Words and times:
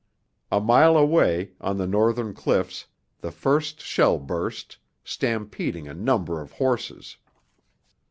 A 0.51 0.59
mile 0.59 0.97
away, 0.97 1.51
on 1.61 1.77
the 1.77 1.85
northern 1.85 2.33
cliffs, 2.33 2.87
the 3.19 3.29
first 3.29 3.79
shell 3.81 4.17
burst, 4.17 4.79
stampeding 5.03 5.87
a 5.87 5.93
number 5.93 6.41
of 6.41 6.53
horses. 6.53 7.17